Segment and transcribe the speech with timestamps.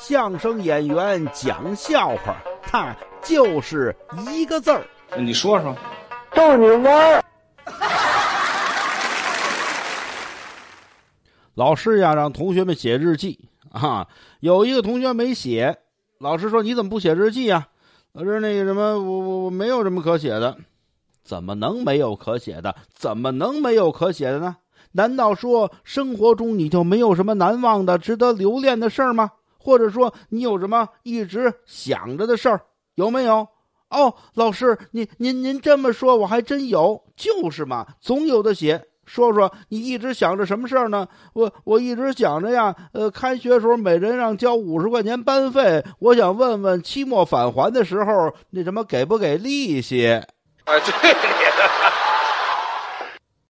[0.00, 3.94] 相声演员讲笑话，他就是
[4.32, 4.86] 一个字儿。
[5.18, 5.76] 你说说，
[6.32, 7.24] 逗你玩儿。
[11.54, 14.06] 老师呀，让同学们写日记啊。
[14.38, 15.76] 有一个同学没写，
[16.18, 17.66] 老师说：“你怎么不写日记呀？”
[18.14, 20.56] 老师那个什么，我我我没有什么可写的。
[21.24, 22.74] 怎么能没有可写的？
[22.94, 24.56] 怎么能没有可写的呢？
[24.92, 29.32] 难道说生活中你就没有什么难忘的、值得留恋的事儿吗？
[29.68, 32.62] 或者说你有什么一直想着的事儿？
[32.94, 33.46] 有没有？
[33.90, 37.04] 哦，老师，您您您这么说，我还真有。
[37.14, 38.82] 就是嘛，总有的写。
[39.04, 41.06] 说说你一直想着什么事儿呢？
[41.34, 50.06] 我我一直想着呀，呃，开学时候每人让交五十块钱班费，我想问问期末返还的时候那什么给不给利息？
[50.06, 51.14] 哎，对。